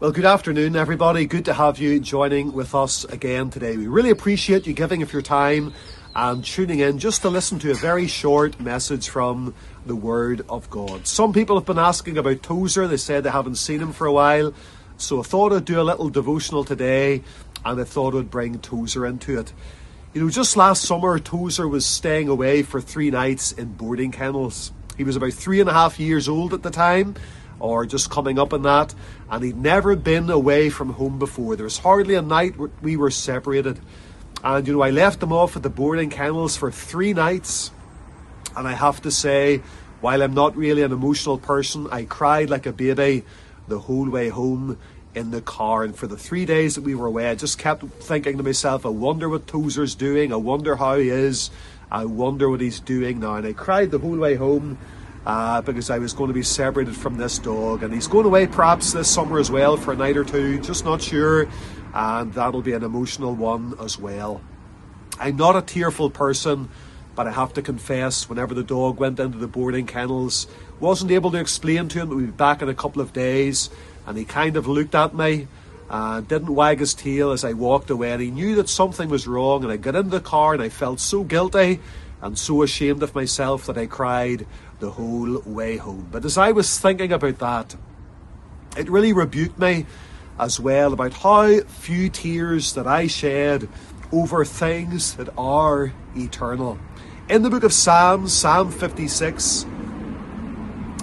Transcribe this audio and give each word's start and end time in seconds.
Well, 0.00 0.12
good 0.12 0.26
afternoon, 0.26 0.76
everybody. 0.76 1.26
Good 1.26 1.46
to 1.46 1.52
have 1.52 1.80
you 1.80 1.98
joining 1.98 2.52
with 2.52 2.72
us 2.72 3.02
again 3.06 3.50
today. 3.50 3.76
We 3.76 3.88
really 3.88 4.10
appreciate 4.10 4.64
you 4.64 4.72
giving 4.72 5.02
of 5.02 5.12
your 5.12 5.22
time 5.22 5.74
and 6.14 6.44
tuning 6.44 6.78
in 6.78 7.00
just 7.00 7.22
to 7.22 7.28
listen 7.28 7.58
to 7.58 7.72
a 7.72 7.74
very 7.74 8.06
short 8.06 8.60
message 8.60 9.08
from 9.08 9.56
the 9.86 9.96
Word 9.96 10.46
of 10.48 10.70
God. 10.70 11.08
Some 11.08 11.32
people 11.32 11.56
have 11.56 11.66
been 11.66 11.80
asking 11.80 12.16
about 12.16 12.44
Tozer. 12.44 12.86
They 12.86 12.96
said 12.96 13.24
they 13.24 13.30
haven't 13.30 13.56
seen 13.56 13.80
him 13.80 13.92
for 13.92 14.06
a 14.06 14.12
while. 14.12 14.54
So 14.98 15.18
I 15.18 15.24
thought 15.24 15.52
I'd 15.52 15.64
do 15.64 15.80
a 15.80 15.82
little 15.82 16.10
devotional 16.10 16.62
today 16.62 17.24
and 17.64 17.80
I 17.80 17.82
thought 17.82 18.14
I'd 18.14 18.30
bring 18.30 18.60
Tozer 18.60 19.04
into 19.04 19.36
it. 19.40 19.52
You 20.14 20.22
know, 20.22 20.30
just 20.30 20.56
last 20.56 20.84
summer, 20.84 21.18
Tozer 21.18 21.66
was 21.66 21.84
staying 21.84 22.28
away 22.28 22.62
for 22.62 22.80
three 22.80 23.10
nights 23.10 23.50
in 23.50 23.72
boarding 23.72 24.12
kennels. 24.12 24.70
He 24.96 25.02
was 25.02 25.16
about 25.16 25.32
three 25.32 25.58
and 25.58 25.68
a 25.68 25.72
half 25.72 25.98
years 25.98 26.28
old 26.28 26.54
at 26.54 26.62
the 26.62 26.70
time 26.70 27.16
or 27.60 27.86
just 27.86 28.10
coming 28.10 28.38
up 28.38 28.52
on 28.52 28.62
that. 28.62 28.94
And 29.30 29.44
he'd 29.44 29.56
never 29.56 29.96
been 29.96 30.30
away 30.30 30.70
from 30.70 30.90
home 30.90 31.18
before. 31.18 31.56
There 31.56 31.64
was 31.64 31.78
hardly 31.78 32.14
a 32.14 32.22
night 32.22 32.54
we 32.82 32.96
were 32.96 33.10
separated. 33.10 33.78
And, 34.44 34.66
you 34.66 34.74
know, 34.74 34.82
I 34.82 34.90
left 34.90 35.22
him 35.22 35.32
off 35.32 35.56
at 35.56 35.62
the 35.62 35.70
boarding 35.70 36.10
kennels 36.10 36.56
for 36.56 36.70
three 36.70 37.12
nights. 37.12 37.70
And 38.56 38.66
I 38.68 38.72
have 38.72 39.02
to 39.02 39.10
say, 39.10 39.62
while 40.00 40.22
I'm 40.22 40.34
not 40.34 40.56
really 40.56 40.82
an 40.82 40.92
emotional 40.92 41.38
person, 41.38 41.88
I 41.90 42.04
cried 42.04 42.50
like 42.50 42.66
a 42.66 42.72
baby 42.72 43.24
the 43.66 43.78
whole 43.78 44.08
way 44.08 44.28
home 44.28 44.78
in 45.14 45.30
the 45.32 45.40
car. 45.40 45.82
And 45.82 45.96
for 45.96 46.06
the 46.06 46.16
three 46.16 46.46
days 46.46 46.76
that 46.76 46.84
we 46.84 46.94
were 46.94 47.06
away, 47.06 47.28
I 47.28 47.34
just 47.34 47.58
kept 47.58 47.84
thinking 47.84 48.36
to 48.36 48.42
myself, 48.42 48.86
I 48.86 48.90
wonder 48.90 49.28
what 49.28 49.46
Tozer's 49.46 49.94
doing. 49.94 50.32
I 50.32 50.36
wonder 50.36 50.76
how 50.76 50.96
he 50.98 51.08
is. 51.08 51.50
I 51.90 52.04
wonder 52.04 52.48
what 52.48 52.60
he's 52.60 52.80
doing 52.80 53.20
now. 53.20 53.34
And 53.36 53.46
I 53.46 53.52
cried 53.52 53.90
the 53.90 53.98
whole 53.98 54.18
way 54.18 54.36
home 54.36 54.78
uh, 55.26 55.60
because 55.62 55.90
I 55.90 55.98
was 55.98 56.12
going 56.12 56.28
to 56.28 56.34
be 56.34 56.42
separated 56.42 56.96
from 56.96 57.16
this 57.16 57.38
dog. 57.38 57.82
And 57.82 57.92
he's 57.92 58.08
going 58.08 58.26
away 58.26 58.46
perhaps 58.46 58.92
this 58.92 59.10
summer 59.10 59.38
as 59.38 59.50
well 59.50 59.76
for 59.76 59.92
a 59.92 59.96
night 59.96 60.16
or 60.16 60.24
two, 60.24 60.60
just 60.60 60.84
not 60.84 61.02
sure. 61.02 61.48
And 61.94 62.32
that'll 62.34 62.62
be 62.62 62.72
an 62.72 62.84
emotional 62.84 63.34
one 63.34 63.74
as 63.80 63.98
well. 63.98 64.40
I'm 65.18 65.36
not 65.36 65.56
a 65.56 65.62
tearful 65.62 66.10
person, 66.10 66.68
but 67.14 67.26
I 67.26 67.32
have 67.32 67.52
to 67.54 67.62
confess, 67.62 68.28
whenever 68.28 68.54
the 68.54 68.62
dog 68.62 68.98
went 68.98 69.18
into 69.18 69.38
the 69.38 69.48
boarding 69.48 69.86
kennels, 69.86 70.46
wasn't 70.78 71.10
able 71.10 71.32
to 71.32 71.38
explain 71.38 71.88
to 71.88 71.98
him 71.98 72.08
that 72.08 72.14
we'd 72.14 72.26
be 72.26 72.30
back 72.30 72.62
in 72.62 72.68
a 72.68 72.74
couple 72.74 73.02
of 73.02 73.12
days. 73.12 73.70
And 74.06 74.16
he 74.16 74.24
kind 74.24 74.56
of 74.56 74.68
looked 74.68 74.94
at 74.94 75.14
me 75.14 75.48
and 75.90 76.28
didn't 76.28 76.54
wag 76.54 76.78
his 76.78 76.94
tail 76.94 77.32
as 77.32 77.44
I 77.44 77.54
walked 77.54 77.90
away. 77.90 78.12
And 78.12 78.22
he 78.22 78.30
knew 78.30 78.54
that 78.56 78.68
something 78.68 79.08
was 79.08 79.26
wrong. 79.26 79.64
And 79.64 79.72
I 79.72 79.76
got 79.76 79.96
into 79.96 80.10
the 80.10 80.20
car 80.20 80.54
and 80.54 80.62
I 80.62 80.68
felt 80.68 81.00
so 81.00 81.24
guilty 81.24 81.80
and 82.20 82.38
so 82.38 82.62
ashamed 82.62 83.02
of 83.02 83.14
myself 83.14 83.66
that 83.66 83.78
I 83.78 83.86
cried 83.86 84.46
the 84.80 84.90
whole 84.90 85.40
way 85.44 85.76
home. 85.76 86.08
But 86.10 86.24
as 86.24 86.38
I 86.38 86.52
was 86.52 86.78
thinking 86.78 87.12
about 87.12 87.38
that, 87.38 87.76
it 88.76 88.90
really 88.90 89.12
rebuked 89.12 89.58
me 89.58 89.86
as 90.38 90.60
well 90.60 90.92
about 90.92 91.12
how 91.12 91.60
few 91.60 92.08
tears 92.08 92.74
that 92.74 92.86
I 92.86 93.06
shed 93.06 93.68
over 94.12 94.44
things 94.44 95.14
that 95.14 95.28
are 95.36 95.92
eternal. 96.16 96.78
In 97.28 97.42
the 97.42 97.50
book 97.50 97.64
of 97.64 97.72
Psalms, 97.72 98.32
Psalm 98.32 98.70
56, 98.70 99.64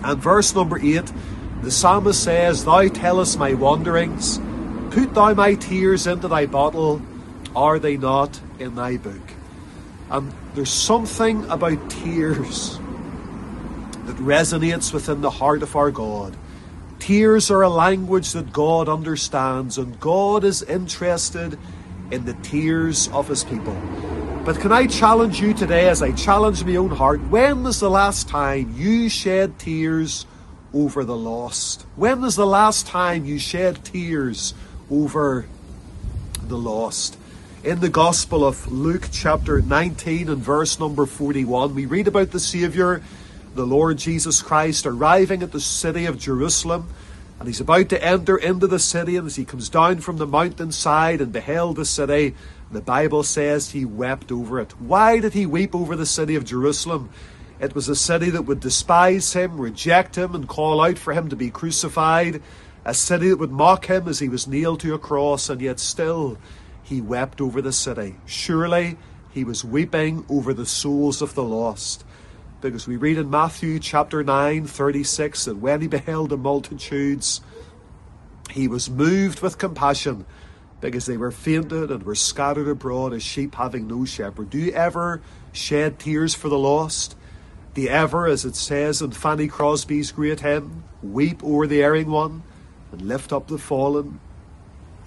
and 0.03 0.21
verse 0.21 0.55
number 0.55 0.79
8, 0.79 1.11
the 1.61 1.71
psalmist 1.71 2.23
says, 2.23 2.65
Thou 2.65 2.87
tellest 2.87 3.37
my 3.37 3.53
wanderings, 3.53 4.39
put 4.91 5.13
thou 5.13 5.33
my 5.33 5.55
tears 5.55 6.07
into 6.07 6.27
thy 6.27 6.45
bottle, 6.45 7.01
are 7.55 7.79
they 7.79 7.97
not 7.97 8.39
in 8.59 8.75
thy 8.75 8.97
book? 8.97 9.33
And 10.09 10.33
there's 10.55 10.71
something 10.71 11.43
about 11.49 11.89
tears 11.89 12.77
that 14.05 14.15
resonates 14.17 14.93
within 14.93 15.19
the 15.19 15.29
heart 15.29 15.61
of 15.61 15.75
our 15.75 15.91
God. 15.91 16.35
Tears 16.99 17.51
are 17.51 17.61
a 17.61 17.69
language 17.69 18.31
that 18.31 18.53
God 18.53 18.87
understands, 18.87 19.77
and 19.77 19.99
God 19.99 20.45
is 20.45 20.63
interested 20.63 21.59
in 22.09 22.23
the 22.23 22.33
tears 22.35 23.09
of 23.09 23.27
His 23.27 23.43
people. 23.43 23.75
But 24.45 24.59
can 24.59 24.71
I 24.71 24.87
challenge 24.87 25.41
you 25.41 25.53
today, 25.53 25.89
as 25.89 26.01
I 26.01 26.13
challenge 26.13 26.63
my 26.63 26.77
own 26.77 26.91
heart, 26.91 27.21
when 27.29 27.63
was 27.63 27.79
the 27.79 27.89
last 27.89 28.29
time 28.29 28.73
you 28.77 29.09
shed 29.09 29.59
tears 29.59 30.25
over 30.73 31.03
the 31.03 31.17
lost? 31.17 31.85
When 31.95 32.21
was 32.21 32.35
the 32.35 32.45
last 32.45 32.87
time 32.87 33.25
you 33.25 33.39
shed 33.39 33.83
tears 33.83 34.53
over 34.89 35.47
the 36.41 36.57
lost? 36.57 37.17
In 37.65 37.79
the 37.79 37.89
Gospel 37.89 38.45
of 38.45 38.71
Luke, 38.71 39.09
chapter 39.11 39.59
19, 39.59 40.29
and 40.29 40.37
verse 40.37 40.79
number 40.79 41.07
41, 41.07 41.73
we 41.73 41.87
read 41.87 42.07
about 42.07 42.29
the 42.29 42.39
Saviour 42.39 43.01
the 43.55 43.65
Lord 43.65 43.97
Jesus 43.97 44.43
Christ 44.43 44.85
arriving 44.85 45.41
at 45.41 45.51
the 45.51 45.59
city 45.59 46.05
of 46.05 46.19
Jerusalem. 46.19 46.87
And 47.39 47.47
he's 47.47 47.61
about 47.61 47.89
to 47.89 48.03
enter 48.03 48.37
into 48.37 48.67
the 48.67 48.77
city, 48.77 49.17
and 49.17 49.25
as 49.25 49.35
he 49.35 49.45
comes 49.45 49.67
down 49.67 50.01
from 50.01 50.17
the 50.17 50.27
mountainside 50.27 51.21
and 51.21 51.33
beheld 51.33 51.77
the 51.77 51.85
city, 51.85 52.35
the 52.71 52.81
Bible 52.81 53.23
says 53.23 53.71
he 53.71 53.83
wept 53.83 54.31
over 54.31 54.59
it. 54.59 54.79
Why 54.79 55.19
did 55.19 55.33
he 55.33 55.47
weep 55.47 55.73
over 55.73 55.95
the 55.95 56.05
city 56.05 56.35
of 56.35 56.45
Jerusalem? 56.45 57.09
It 57.59 57.73
was 57.73 57.89
a 57.89 57.95
city 57.95 58.29
that 58.29 58.43
would 58.43 58.59
despise 58.59 59.33
him, 59.33 59.59
reject 59.59 60.19
him, 60.19 60.35
and 60.35 60.47
call 60.47 60.81
out 60.81 60.99
for 60.99 61.13
him 61.13 61.29
to 61.29 61.35
be 61.35 61.49
crucified. 61.49 62.43
A 62.85 62.93
city 62.93 63.29
that 63.29 63.39
would 63.39 63.49
mock 63.49 63.87
him 63.87 64.07
as 64.07 64.19
he 64.19 64.29
was 64.29 64.45
nailed 64.45 64.81
to 64.81 64.93
a 64.93 64.99
cross, 64.99 65.49
and 65.49 65.59
yet 65.59 65.79
still 65.79 66.37
he 66.85 67.01
wept 67.01 67.41
over 67.41 67.61
the 67.63 67.73
city. 67.73 68.15
Surely 68.27 68.95
he 69.31 69.43
was 69.43 69.65
weeping 69.65 70.23
over 70.29 70.53
the 70.53 70.67
souls 70.67 71.21
of 71.21 71.33
the 71.33 71.43
lost. 71.43 72.05
Because 72.61 72.87
we 72.87 72.95
read 72.95 73.17
in 73.17 73.29
Matthew 73.29 73.79
chapter 73.79 74.23
9, 74.23 74.67
36, 74.67 75.45
that 75.45 75.57
when 75.57 75.81
he 75.81 75.87
beheld 75.87 76.29
the 76.29 76.37
multitudes, 76.37 77.41
he 78.51 78.67
was 78.67 78.87
moved 78.87 79.41
with 79.41 79.57
compassion 79.57 80.25
because 80.79 81.07
they 81.07 81.17
were 81.17 81.31
fainted 81.31 81.89
and 81.89 82.03
were 82.03 82.15
scattered 82.15 82.67
abroad 82.67 83.13
as 83.13 83.23
sheep 83.23 83.55
having 83.55 83.87
no 83.87 84.05
shepherd. 84.05 84.51
Do 84.51 84.59
you 84.59 84.71
ever 84.71 85.21
shed 85.51 85.97
tears 85.97 86.35
for 86.35 86.49
the 86.49 86.59
lost? 86.59 87.17
You 87.73 87.89
ever, 87.89 88.27
as 88.27 88.45
it 88.45 88.55
says 88.55 89.01
in 89.01 89.11
Fanny 89.11 89.47
Crosby's 89.47 90.11
great 90.11 90.41
hymn, 90.41 90.83
weep 91.01 91.43
o'er 91.43 91.65
the 91.65 91.81
erring 91.81 92.11
one 92.11 92.43
and 92.91 93.01
lift 93.01 93.33
up 93.33 93.47
the 93.47 93.57
fallen 93.57 94.19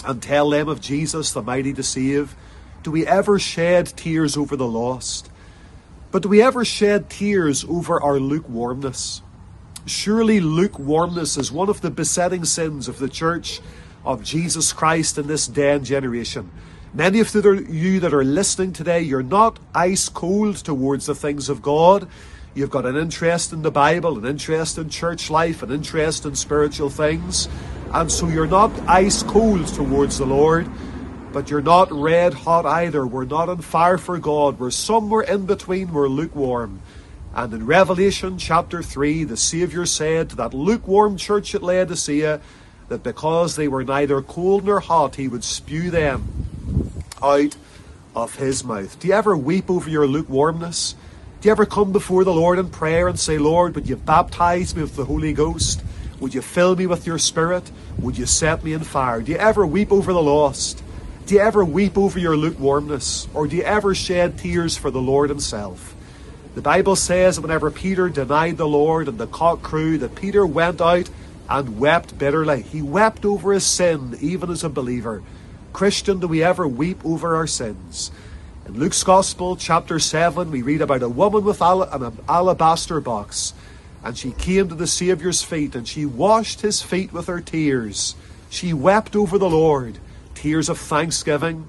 and 0.04 0.22
tell 0.22 0.50
them 0.50 0.68
of 0.68 0.80
Jesus, 0.80 1.32
the 1.32 1.42
mighty 1.42 1.72
to 1.74 1.82
save? 1.82 2.34
Do 2.82 2.90
we 2.90 3.06
ever 3.06 3.38
shed 3.38 3.86
tears 3.88 4.36
over 4.36 4.56
the 4.56 4.66
lost? 4.66 5.30
But 6.10 6.22
do 6.22 6.28
we 6.28 6.40
ever 6.40 6.64
shed 6.64 7.10
tears 7.10 7.64
over 7.64 8.02
our 8.02 8.18
lukewarmness? 8.18 9.22
Surely 9.86 10.40
lukewarmness 10.40 11.36
is 11.36 11.52
one 11.52 11.68
of 11.68 11.80
the 11.80 11.90
besetting 11.90 12.44
sins 12.44 12.88
of 12.88 12.98
the 12.98 13.08
church 13.08 13.60
of 14.04 14.22
Jesus 14.22 14.72
Christ 14.72 15.18
in 15.18 15.26
this 15.26 15.46
day 15.46 15.72
and 15.72 15.84
generation. 15.84 16.50
Many 16.94 17.20
of 17.20 17.34
you 17.34 18.00
that 18.00 18.14
are 18.14 18.24
listening 18.24 18.72
today, 18.72 19.02
you're 19.02 19.22
not 19.22 19.58
ice 19.74 20.08
cold 20.08 20.56
towards 20.56 21.06
the 21.06 21.14
things 21.14 21.48
of 21.48 21.60
God. 21.60 22.08
You've 22.58 22.70
got 22.70 22.86
an 22.86 22.96
interest 22.96 23.52
in 23.52 23.62
the 23.62 23.70
Bible, 23.70 24.18
an 24.18 24.26
interest 24.26 24.78
in 24.78 24.90
church 24.90 25.30
life, 25.30 25.62
an 25.62 25.70
interest 25.70 26.26
in 26.26 26.34
spiritual 26.34 26.90
things. 26.90 27.48
And 27.92 28.10
so 28.10 28.26
you're 28.28 28.46
not 28.46 28.72
ice 28.88 29.22
cold 29.22 29.66
towards 29.68 30.18
the 30.18 30.26
Lord 30.26 30.68
but 31.32 31.50
you're 31.50 31.60
not 31.60 31.92
red 31.92 32.34
hot 32.34 32.64
either. 32.66 33.06
We're 33.06 33.24
not 33.24 33.48
on 33.48 33.60
fire 33.60 33.98
for 33.98 34.18
God. 34.18 34.58
We're 34.58 34.70
somewhere 34.70 35.22
in 35.22 35.46
between. 35.46 35.92
We're 35.92 36.08
lukewarm. 36.08 36.80
And 37.34 37.52
in 37.52 37.66
Revelation 37.66 38.38
chapter 38.38 38.82
3, 38.82 39.24
the 39.24 39.36
Saviour 39.36 39.86
said 39.86 40.30
to 40.30 40.36
that 40.36 40.54
lukewarm 40.54 41.16
church 41.16 41.54
at 41.54 41.62
Laodicea 41.62 42.40
that 42.88 43.02
because 43.02 43.56
they 43.56 43.68
were 43.68 43.84
neither 43.84 44.22
cold 44.22 44.64
nor 44.64 44.80
hot, 44.80 45.16
he 45.16 45.28
would 45.28 45.44
spew 45.44 45.90
them 45.90 46.26
out 47.22 47.56
of 48.16 48.36
his 48.36 48.64
mouth. 48.64 48.98
Do 48.98 49.08
you 49.08 49.14
ever 49.14 49.36
weep 49.36 49.70
over 49.70 49.90
your 49.90 50.06
lukewarmness? 50.06 50.94
Do 51.40 51.46
you 51.46 51.52
ever 51.52 51.66
come 51.66 51.92
before 51.92 52.24
the 52.24 52.34
Lord 52.34 52.58
in 52.58 52.68
prayer 52.68 53.06
and 53.06 53.18
say, 53.18 53.38
Lord, 53.38 53.76
would 53.76 53.88
you 53.88 53.94
baptize 53.94 54.74
me 54.74 54.82
with 54.82 54.96
the 54.96 55.04
Holy 55.04 55.32
Ghost? 55.32 55.84
Would 56.18 56.34
you 56.34 56.42
fill 56.42 56.74
me 56.74 56.88
with 56.88 57.06
your 57.06 57.18
Spirit? 57.18 57.70
Would 58.00 58.18
you 58.18 58.26
set 58.26 58.64
me 58.64 58.72
in 58.72 58.80
fire? 58.80 59.22
Do 59.22 59.30
you 59.30 59.38
ever 59.38 59.64
weep 59.64 59.92
over 59.92 60.12
the 60.12 60.20
lost? 60.20 60.82
Do 61.26 61.36
you 61.36 61.40
ever 61.40 61.64
weep 61.64 61.96
over 61.96 62.18
your 62.18 62.36
lukewarmness? 62.36 63.28
Or 63.34 63.46
do 63.46 63.54
you 63.54 63.62
ever 63.62 63.94
shed 63.94 64.36
tears 64.36 64.76
for 64.76 64.90
the 64.90 65.00
Lord 65.00 65.30
Himself? 65.30 65.94
The 66.56 66.60
Bible 66.60 66.96
says 66.96 67.36
that 67.36 67.42
whenever 67.42 67.70
Peter 67.70 68.08
denied 68.08 68.56
the 68.56 68.66
Lord 68.66 69.06
and 69.06 69.16
the 69.16 69.28
cock 69.28 69.62
crew, 69.62 69.96
that 69.98 70.16
Peter 70.16 70.44
went 70.44 70.80
out 70.80 71.08
and 71.48 71.78
wept 71.78 72.18
bitterly. 72.18 72.62
He 72.62 72.82
wept 72.82 73.24
over 73.24 73.52
his 73.52 73.64
sin, 73.64 74.18
even 74.20 74.50
as 74.50 74.64
a 74.64 74.68
believer. 74.68 75.22
Christian, 75.72 76.18
do 76.18 76.26
we 76.26 76.42
ever 76.42 76.66
weep 76.66 77.04
over 77.04 77.36
our 77.36 77.46
sins? 77.46 78.10
In 78.68 78.78
Luke's 78.78 79.02
Gospel, 79.02 79.56
chapter 79.56 79.98
7, 79.98 80.50
we 80.50 80.60
read 80.60 80.82
about 80.82 81.02
a 81.02 81.08
woman 81.08 81.42
with 81.42 81.62
an 81.62 82.18
alabaster 82.28 83.00
box, 83.00 83.54
and 84.04 84.16
she 84.16 84.32
came 84.32 84.68
to 84.68 84.74
the 84.74 84.86
Saviour's 84.86 85.42
feet, 85.42 85.74
and 85.74 85.88
she 85.88 86.04
washed 86.04 86.60
his 86.60 86.82
feet 86.82 87.10
with 87.10 87.28
her 87.28 87.40
tears. 87.40 88.14
She 88.50 88.74
wept 88.74 89.16
over 89.16 89.38
the 89.38 89.48
Lord 89.48 89.98
tears 90.34 90.68
of 90.68 90.78
thanksgiving, 90.78 91.66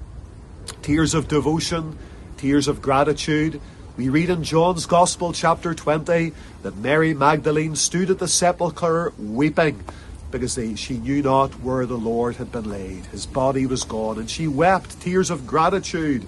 tears 0.81 1.13
of 1.13 1.29
devotion, 1.29 1.97
tears 2.35 2.67
of 2.67 2.81
gratitude. 2.81 3.61
We 3.95 4.09
read 4.09 4.29
in 4.29 4.43
John's 4.43 4.85
Gospel, 4.85 5.31
chapter 5.31 5.73
20, 5.73 6.33
that 6.63 6.75
Mary 6.75 7.13
Magdalene 7.13 7.77
stood 7.77 8.09
at 8.09 8.19
the 8.19 8.27
sepulchre 8.27 9.13
weeping. 9.17 9.85
because 10.31 10.55
they, 10.55 10.75
she 10.75 10.97
knew 10.97 11.23
not 11.23 11.61
where 11.61 11.85
the 11.85 11.97
Lord 11.97 12.35
had 12.35 12.51
been 12.51 12.69
laid. 12.69 13.05
His 13.05 13.25
body 13.25 13.65
was 13.65 13.85
gone, 13.85 14.19
and 14.19 14.29
she 14.29 14.49
wept 14.49 14.99
tears 14.99 15.29
of 15.29 15.47
gratitude, 15.47 16.27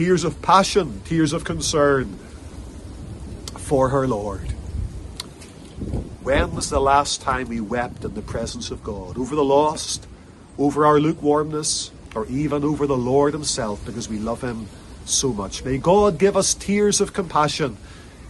tears 0.00 0.24
of 0.24 0.40
passion, 0.40 1.02
tears 1.04 1.34
of 1.34 1.44
concern 1.44 2.18
for 3.58 3.90
her 3.90 4.08
Lord. 4.08 4.40
When 6.22 6.54
was 6.54 6.70
the 6.70 6.80
last 6.80 7.20
time 7.20 7.48
we 7.48 7.60
wept 7.60 8.02
in 8.06 8.14
the 8.14 8.22
presence 8.22 8.70
of 8.70 8.82
God? 8.82 9.18
Over 9.18 9.36
the 9.36 9.44
lost, 9.44 10.06
over 10.58 10.86
our 10.86 10.98
lukewarmness, 10.98 11.90
or 12.14 12.24
even 12.28 12.64
over 12.64 12.86
the 12.86 12.96
Lord 12.96 13.34
Himself 13.34 13.84
because 13.84 14.08
we 14.08 14.18
love 14.18 14.40
Him 14.40 14.68
so 15.04 15.34
much. 15.34 15.66
May 15.66 15.76
God 15.76 16.18
give 16.18 16.34
us 16.34 16.54
tears 16.54 17.02
of 17.02 17.12
compassion 17.12 17.76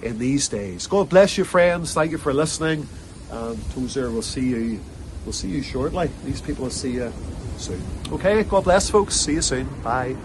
in 0.02 0.18
these 0.18 0.48
days. 0.48 0.88
God 0.88 1.08
bless 1.08 1.38
you, 1.38 1.44
friends. 1.44 1.94
Thank 1.94 2.10
you 2.10 2.18
for 2.18 2.34
listening. 2.34 2.88
And 3.30 3.70
Tozer, 3.70 4.10
we'll 4.10 4.22
see 4.22 4.48
you. 4.48 4.80
We'll 5.24 5.34
see 5.34 5.50
you 5.50 5.62
shortly. 5.62 6.10
These 6.24 6.40
people 6.40 6.64
will 6.64 6.72
see 6.72 6.94
you 6.94 7.12
soon. 7.58 7.80
Okay, 8.10 8.42
God 8.42 8.64
bless, 8.64 8.90
folks. 8.90 9.14
See 9.14 9.34
you 9.34 9.42
soon. 9.42 9.68
Bye. 9.84 10.16